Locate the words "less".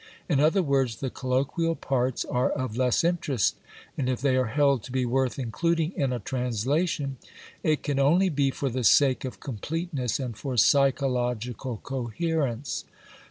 2.75-3.03